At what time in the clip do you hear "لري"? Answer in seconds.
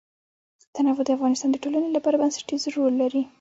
3.01-3.21